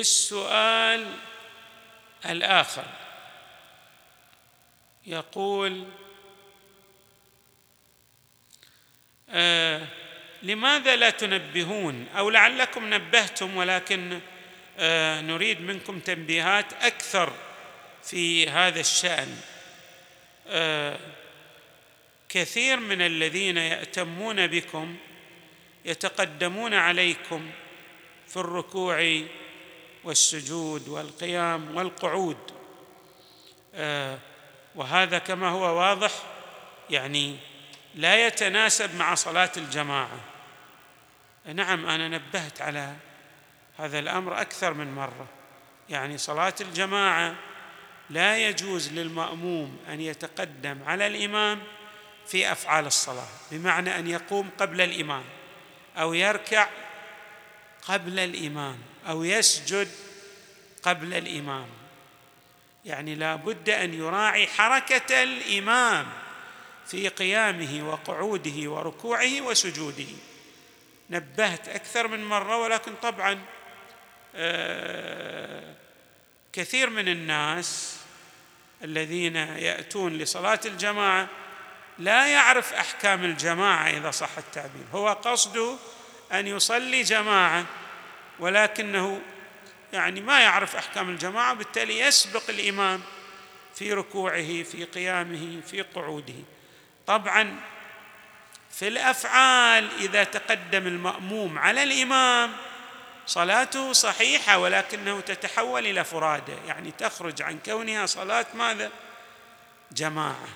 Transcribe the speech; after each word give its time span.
السؤال 0.00 1.14
الآخر. 2.26 2.84
يقول 5.06 5.84
آه 9.30 9.86
لماذا 10.42 10.96
لا 10.96 11.10
تنبهون؟ 11.10 12.08
أو 12.08 12.30
لعلكم 12.30 12.94
نبهتم 12.94 13.56
ولكن 13.56 14.20
آه 14.78 15.20
نريد 15.20 15.60
منكم 15.60 16.00
تنبيهات 16.00 16.72
أكثر 16.72 17.32
في 18.02 18.48
هذا 18.48 18.80
الشأن. 18.80 19.40
آه 20.46 20.98
كثير 22.28 22.80
من 22.80 23.02
الذين 23.02 23.56
يأتمون 23.56 24.46
بكم 24.46 24.96
يتقدمون 25.84 26.74
عليكم 26.74 27.50
في 28.28 28.36
الركوع 28.36 29.22
والسجود 30.04 30.88
والقيام 30.88 31.76
والقعود. 31.76 32.38
آه 33.74 34.18
وهذا 34.74 35.18
كما 35.18 35.48
هو 35.48 35.78
واضح 35.78 36.12
يعني 36.90 37.36
لا 37.94 38.26
يتناسب 38.26 38.94
مع 38.94 39.14
صلاة 39.14 39.52
الجماعة. 39.56 40.20
نعم 41.46 41.86
أنا 41.86 42.08
نبهت 42.08 42.62
على 42.62 42.94
هذا 43.78 43.98
الأمر 43.98 44.40
أكثر 44.40 44.74
من 44.74 44.94
مرة. 44.94 45.26
يعني 45.88 46.18
صلاة 46.18 46.54
الجماعة 46.60 47.34
لا 48.10 48.38
يجوز 48.48 48.92
للمأموم 48.92 49.78
أن 49.88 50.00
يتقدم 50.00 50.78
على 50.86 51.06
الإمام 51.06 51.62
في 52.26 52.52
أفعال 52.52 52.86
الصلاة 52.86 53.28
بمعنى 53.50 53.98
أن 53.98 54.06
يقوم 54.06 54.50
قبل 54.58 54.80
الإمام 54.80 55.24
أو 55.96 56.14
يركع 56.14 56.68
قبل 57.88 58.18
الإمام. 58.18 58.78
أو 59.08 59.24
يسجد 59.24 59.88
قبل 60.82 61.14
الإمام. 61.14 61.66
يعني 62.84 63.14
لا 63.14 63.36
بد 63.36 63.70
أن 63.70 63.94
يراعي 63.94 64.46
حركة 64.46 65.22
الإمام 65.22 66.06
في 66.86 67.08
قيامه 67.08 67.88
وقعوده 67.88 68.70
وركوعه 68.70 69.40
وسجوده. 69.40 70.06
نبهت 71.10 71.68
أكثر 71.68 72.08
من 72.08 72.24
مرة 72.24 72.56
ولكن 72.56 72.94
طبعا 73.02 73.38
آه، 74.34 75.74
كثير 76.52 76.90
من 76.90 77.08
الناس 77.08 77.96
الذين 78.84 79.36
يأتون 79.36 80.18
لصلاة 80.18 80.60
الجماعة 80.66 81.28
لا 81.98 82.26
يعرف 82.26 82.72
أحكام 82.72 83.24
الجماعة 83.24 83.90
إذا 83.90 84.10
صح 84.10 84.38
التعبير. 84.38 84.84
هو 84.92 85.08
قصده 85.08 85.76
أن 86.32 86.46
يصلي 86.46 87.02
جماعة 87.02 87.64
ولكنه 88.40 89.20
يعني 89.92 90.20
ما 90.20 90.40
يعرف 90.40 90.76
أحكام 90.76 91.08
الجماعة 91.08 91.54
بالتالي 91.54 92.00
يسبق 92.00 92.42
الإمام 92.48 93.02
في 93.74 93.92
ركوعه 93.92 94.62
في 94.62 94.84
قيامه 94.84 95.60
في 95.60 95.82
قعوده. 95.82 96.34
طبعا 97.06 97.60
في 98.70 98.88
الأفعال 98.88 99.90
إذا 99.98 100.24
تقدم 100.24 100.86
المأموم 100.86 101.58
على 101.58 101.82
الإمام 101.82 102.52
صلاته 103.26 103.92
صحيحة 103.92 104.58
ولكنه 104.58 105.20
تتحول 105.20 105.86
إلى 105.86 106.04
فراده 106.04 106.54
يعني 106.66 106.90
تخرج 106.90 107.42
عن 107.42 107.58
كونها 107.66 108.06
صلاة 108.06 108.46
ماذا؟ 108.54 108.90
جماعة. 109.92 110.48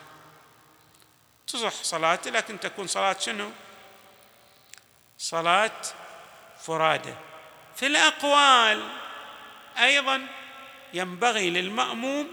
تصح 1.46 1.82
صلاته 1.82 2.30
لكن 2.30 2.60
تكون 2.60 2.86
صلاة 2.86 3.16
شنو؟ 3.18 3.50
صلاة 5.18 5.80
فراده 6.60 7.31
في 7.76 7.86
الأقوال. 7.86 8.88
أيضا 9.78 10.26
ينبغي 10.94 11.50
للمأموم 11.50 12.28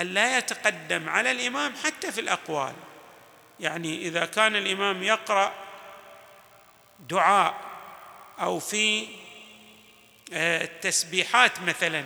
أن 0.00 0.06
لا 0.06 0.38
يتقدم 0.38 1.08
على 1.08 1.30
الإمام 1.30 1.74
حتى 1.84 2.12
في 2.12 2.20
الأقوال. 2.20 2.74
يعني 3.60 3.98
إذا 3.98 4.24
كان 4.24 4.56
الإمام 4.56 5.02
يقرأ 5.02 5.52
دعاء 7.08 7.54
أو 8.40 8.58
في 8.58 9.06
آه، 10.32 10.64
التسبيحات 10.64 11.60
مثلا 11.60 12.04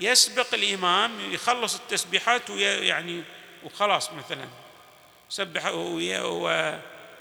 يسبق 0.00 0.54
الإمام 0.54 1.32
يخلص 1.32 1.74
التسبيحات 1.74 2.50
ويعني 2.50 3.22
وخلاص 3.64 4.12
مثلا 4.12 4.48
سبح 5.28 5.66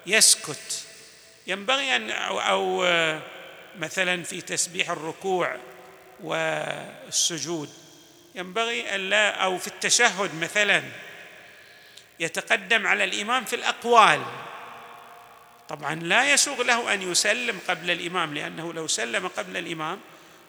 ويسكت. 0.05 0.87
ينبغي 1.47 1.95
أن 1.95 2.11
أو 2.11 2.83
آه، 2.83 3.21
مثلا 3.79 4.23
في 4.23 4.41
تسبيح 4.41 4.89
الركوع 4.89 5.57
والسجود 6.23 7.69
ينبغي 8.35 8.95
الا 8.95 9.29
أو 9.29 9.57
في 9.57 9.67
التشهد 9.67 10.35
مثلا 10.41 10.83
يتقدم 12.19 12.87
على 12.87 13.03
الإمام 13.03 13.45
في 13.45 13.55
الأقوال. 13.55 14.21
طبعا 15.69 15.95
لا 15.95 16.33
يسوغ 16.33 16.61
له 16.61 16.93
أن 16.93 17.11
يسلم 17.11 17.59
قبل 17.67 17.91
الإمام 17.91 18.33
لأنه 18.33 18.73
لو 18.73 18.87
سلم 18.87 19.27
قبل 19.27 19.57
الإمام 19.57 19.99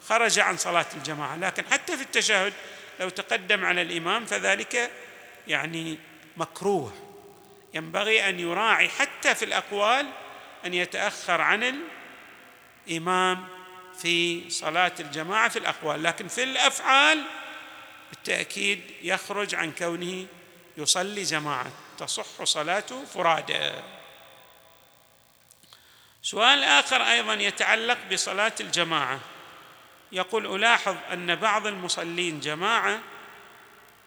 خرج 0.08 0.38
عن 0.38 0.56
صلاة 0.56 0.86
الجماعة. 0.96 1.36
لكن 1.36 1.64
حتى 1.70 1.96
في 1.96 2.02
التشهد 2.02 2.52
لو 3.00 3.08
تقدم 3.08 3.64
على 3.64 3.82
الإمام 3.82 4.26
فذلك 4.26 4.90
يعني 5.48 5.98
مكروه. 6.36 6.92
ينبغي 7.74 8.28
أن 8.28 8.40
يراعي 8.40 8.88
حتى 8.88 9.34
في 9.34 9.44
الأقوال 9.44 10.06
أن 10.66 10.74
يتأخر 10.74 11.40
عن 11.40 11.74
الامام 12.88 13.48
في 13.98 14.50
صلاة 14.50 14.92
الجماعة 15.00 15.48
في 15.48 15.58
الأقوال 15.58 16.02
لكن 16.02 16.28
في 16.28 16.42
الأفعال 16.42 17.22
بالتأكيد 18.10 18.80
يخرج 19.02 19.54
عن 19.54 19.72
كونه 19.72 20.26
يصلي 20.76 21.22
جماعة 21.22 21.72
تصح 21.98 22.44
صلاته 22.44 23.04
فرادى. 23.04 23.72
سؤال 26.22 26.64
آخر 26.64 27.02
أيضا 27.02 27.34
يتعلق 27.34 27.98
بصلاة 28.12 28.52
الجماعة. 28.60 29.20
يقول 30.12 30.54
ألاحظ 30.54 30.96
أن 31.12 31.34
بعض 31.34 31.66
المصلين 31.66 32.40
جماعة 32.40 33.00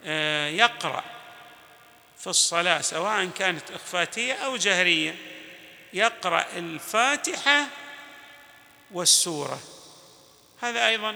آه، 0.05 0.47
يقرأ 0.47 1.03
في 2.17 2.27
الصلاة 2.27 2.81
سواء 2.81 3.25
كانت 3.25 3.71
إخفاتية 3.71 4.33
أو 4.33 4.55
جهرية 4.55 5.15
يقرأ 5.93 6.45
الفاتحة 6.55 7.65
والسورة. 8.91 9.59
هذا 10.61 10.87
أيضا 10.87 11.15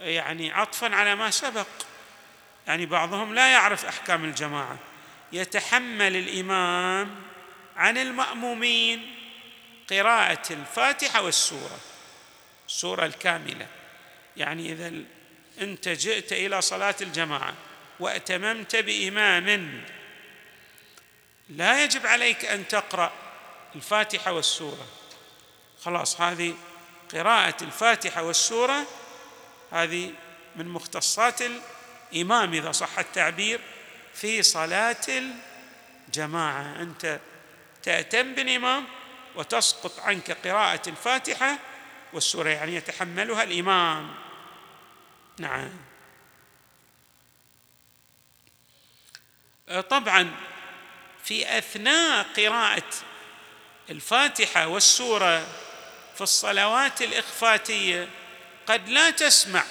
يعني 0.00 0.52
عطفا 0.52 0.94
على 0.94 1.14
ما 1.14 1.30
سبق. 1.30 1.66
يعني 2.66 2.86
بعضهم 2.86 3.34
لا 3.34 3.52
يعرف 3.52 3.84
أحكام 3.84 4.24
الجماعة. 4.24 4.78
يتحمل 5.32 6.16
الإمام 6.16 7.22
عن 7.76 7.98
المأمومين 7.98 9.14
قراءة 9.90 10.52
الفاتحة 10.52 11.22
والسورة. 11.22 11.78
السورة 12.68 13.06
الكاملة. 13.06 13.66
يعني 14.36 14.72
إذا 14.72 14.92
أنت 15.60 15.88
جئت 15.88 16.32
إلى 16.32 16.62
صلاة 16.62 16.94
الجماعة 17.00 17.54
وأتممت 18.00 18.76
بإمام 18.76 19.84
لا 21.48 21.84
يجب 21.84 22.06
عليك 22.06 22.44
أن 22.44 22.68
تقرأ 22.68 23.12
الفاتحة 23.74 24.32
والسورة. 24.32 24.86
خلاص 25.86 26.20
هذه 26.20 26.54
قراءة 27.12 27.64
الفاتحة 27.64 28.22
والسورة 28.22 28.86
هذه 29.72 30.14
من 30.56 30.68
مختصات 30.68 31.40
الإمام 32.12 32.54
إذا 32.54 32.72
صح 32.72 32.98
التعبير 32.98 33.60
في 34.14 34.42
صلاة 34.42 35.06
الجماعة. 36.08 36.82
أنت 36.82 37.20
تأتم 37.82 38.34
بالإمام 38.34 38.84
وتسقط 39.36 40.00
عنك 40.00 40.30
قراءة 40.30 40.88
الفاتحة 40.88 41.58
والسورة 42.12 42.48
يعني 42.48 42.74
يتحملها 42.74 43.42
الإمام. 43.42 44.14
نعم. 45.38 45.70
طبعا 49.90 50.36
في 51.24 51.58
أثناء 51.58 52.26
قراءة 52.36 52.92
الفاتحة 53.90 54.66
والسورة 54.66 55.65
في 56.16 56.20
الصلوات 56.20 57.02
الإخفاتية 57.02 58.08
قد 58.66 58.88
لا 58.88 59.10
تسمع 59.10 59.64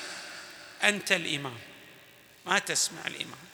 أنت 0.84 1.12
الإمام. 1.12 1.58
ما 2.46 2.60
تسمع 2.60 3.08
الإمام. 3.08 3.46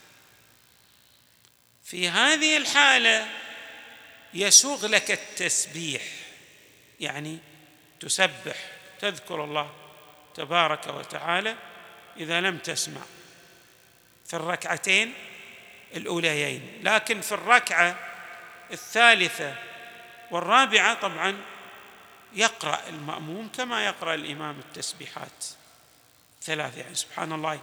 في 1.83 2.09
هذه 2.09 2.57
الحالة 2.57 3.27
يسوغ 4.33 4.88
لك 4.88 5.11
التسبيح 5.11 6.01
يعني 6.99 7.38
تسبح 7.99 8.55
تذكر 8.99 9.43
الله 9.43 9.71
تبارك 10.35 10.88
وتعالى 10.88 11.55
إذا 12.17 12.41
لم 12.41 12.57
تسمع. 12.57 13.01
في 14.25 14.35
الركعتين 14.35 15.13
الأوليين 15.95 16.79
لكن 16.83 17.21
في 17.21 17.31
الركعة 17.31 17.95
الثالثة 18.71 19.55
والرابعة 20.31 20.93
طبعا 20.93 21.38
يقرأ 22.33 22.80
المأموم 22.89 23.50
كما 23.57 23.86
يقرأ 23.86 24.13
الإمام 24.13 24.60
التسبيحات. 24.60 25.45
ثلاث 26.42 26.78
يعني 26.78 26.95
سبحان 26.95 27.33
الله 27.33 27.60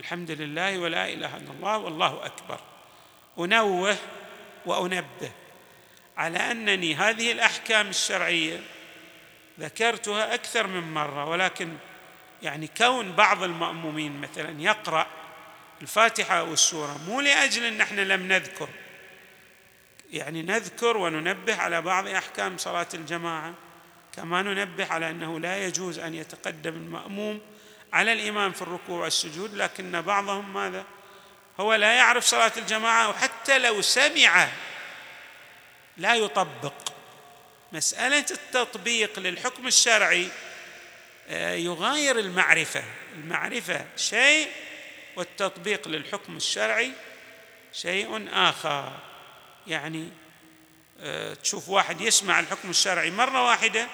الحمد 0.00 0.30
لله 0.30 0.78
ولا 0.78 1.08
إله 1.08 1.36
إلا 1.36 1.50
الله 1.50 1.78
والله 1.78 2.26
أكبر. 2.26 2.60
أنوه 3.38 3.96
وأنبه 4.66 5.32
على 6.16 6.38
أنني 6.38 6.94
هذه 6.94 7.32
الأحكام 7.32 7.88
الشرعية 7.88 8.60
ذكرتها 9.60 10.34
أكثر 10.34 10.66
من 10.66 10.94
مرة 10.94 11.24
ولكن 11.24 11.76
يعني 12.42 12.66
كون 12.76 13.12
بعض 13.12 13.42
المأمومين 13.42 14.20
مثلا 14.20 14.60
يقرأ 14.60 15.06
الفاتحة 15.82 16.38
أو 16.38 16.52
السورة 16.52 17.00
مو 17.06 17.20
لأجل 17.20 17.64
أن 17.64 17.80
إحنا 17.80 18.00
لم 18.00 18.32
نذكر. 18.32 18.68
يعني 20.12 20.42
نذكر 20.42 20.96
وننبه 20.96 21.56
على 21.56 21.82
بعض 21.82 22.06
أحكام 22.06 22.58
صلاة 22.58 22.88
الجماعة 22.94 23.54
كما 24.16 24.42
ننبه 24.42 24.86
على 24.92 25.10
أنه 25.10 25.40
لا 25.40 25.66
يجوز 25.66 25.98
أن 25.98 26.14
يتقدم 26.14 26.74
المأموم 26.74 27.40
على 27.92 28.12
الإمام 28.12 28.52
في 28.52 28.62
الركوع 28.62 29.04
والسجود 29.04 29.54
لكن 29.54 30.02
بعضهم 30.02 30.54
ماذا؟ 30.54 30.84
هو 31.60 31.74
لا 31.74 31.92
يعرف 31.92 32.24
صلاة 32.24 32.52
الجماعة 32.56 33.08
وحتى 33.08 33.58
لو 33.58 33.82
سمع 33.82 34.48
لا 35.96 36.14
يطبق. 36.14 36.74
مسألة 37.72 38.26
التطبيق 38.30 39.18
للحكم 39.18 39.66
الشرعي 39.66 40.28
آه، 41.28 41.54
يغاير 41.54 42.18
المعرفة. 42.18 42.84
المعرفة 43.14 43.86
شيء 43.96 44.48
والتطبيق 45.16 45.88
للحكم 45.88 46.36
الشرعي 46.36 46.92
شيء 47.72 48.28
آخر. 48.32 48.92
يعني 49.66 50.08
آه، 51.00 51.34
تشوف 51.34 51.68
واحد 51.68 52.00
يسمع 52.00 52.40
الحكم 52.40 52.70
الشرعي 52.70 53.10
مرة 53.10 53.46
واحدة 53.46 53.88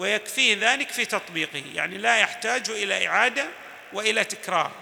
ويكفيه 0.00 0.72
ذلك 0.72 0.90
في 0.90 1.04
تطبيقه 1.04 1.62
يعني 1.74 1.98
لا 1.98 2.18
يحتاج 2.18 2.70
إلى 2.70 3.06
إعادة 3.06 3.48
وإلى 3.92 4.24
تكرار. 4.24 4.72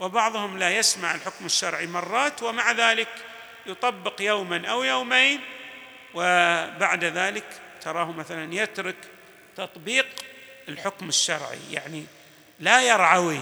وبعضهم 0.00 0.58
لا 0.58 0.78
يسمع 0.78 1.14
الحكم 1.14 1.46
الشرعي 1.46 1.86
مرات 1.86 2.42
ومع 2.42 2.72
ذلك 2.72 3.08
يطبق 3.66 4.22
يوما 4.22 4.68
أو 4.68 4.84
يومين 4.84 5.40
وبعد 6.14 7.04
ذلك 7.04 7.44
تراه 7.80 8.12
مثلا 8.12 8.54
يترك 8.54 8.96
تطبيق 9.56 10.06
الحكم 10.68 11.08
الشرعي 11.08 11.58
يعني 11.72 12.04
لا 12.60 12.82
يرعوي 12.82 13.40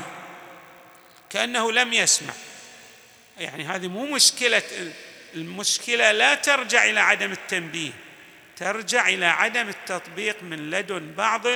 كأنه 1.30 1.72
لم 1.72 1.92
يسمع. 1.92 2.34
يعني 3.38 3.64
هذه 3.64 3.88
مو 3.88 4.06
مشكلة 4.06 4.62
المشكلة 5.34 6.12
لا 6.12 6.34
ترجع 6.34 6.84
إلى 6.84 7.00
عدم 7.00 7.32
التنبيه. 7.32 7.92
ترجع 8.56 9.08
إلى 9.08 9.26
عدم 9.26 9.68
التطبيق 9.68 10.42
من 10.42 10.70
لدن 10.70 11.14
بعض 11.14 11.46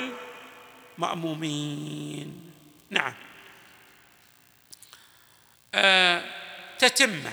المأمومين. 0.98 2.52
نعم. 2.90 3.14
آه 5.74 6.24
تتمه 6.78 7.32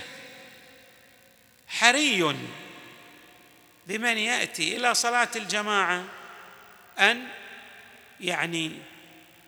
حري 1.68 2.36
بمن 3.88 4.18
يأتي 4.18 4.78
إلى 4.78 4.94
صلاة 4.94 5.30
الجماعة 5.36 6.04
أن 7.00 7.28
يعني 8.20 8.72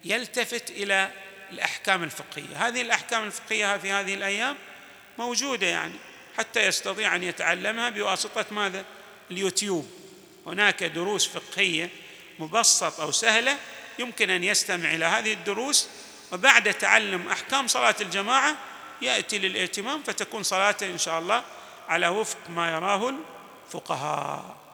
يلتفت 0.04 0.70
إلى 0.70 1.12
الأحكام 1.52 2.04
الفقهية. 2.04 2.68
هذه 2.68 2.82
الأحكام 2.82 3.24
الفقهية 3.24 3.78
في 3.78 3.92
هذه 3.92 4.14
الأيام 4.14 4.56
موجودة 5.18 5.68
يعني 5.68 5.94
حتى 6.38 6.68
يستطيع 6.68 7.16
أن 7.16 7.24
يتعلمها 7.24 7.90
بواسطة 7.90 8.46
ماذا؟ 8.52 8.86
اليوتيوب. 9.32 10.05
هناك 10.46 10.84
دروس 10.84 11.28
فقهية 11.28 11.90
مبسطة 12.40 13.06
وسهله 13.06 13.58
يمكن 14.00 14.30
أن 14.30 14.44
يستمع 14.44 14.94
إلى 14.94 15.06
هذه 15.06 15.34
الدروس 15.34 15.90
وبعد 16.32 16.74
تعلم 16.74 17.28
أحكام 17.28 17.68
صلاة 17.68 17.96
الجماعة 18.02 18.56
يأتي 19.02 19.40
للائتمام 19.40 20.04
فتكون 20.04 20.44
صلاته 20.44 20.86
إن 20.86 20.98
شاء 20.98 21.20
الله 21.20 21.44
على 21.88 22.08
وفق 22.08 22.38
ما 22.50 22.72
يراه 22.72 23.14
الفقهاء. 23.66 24.65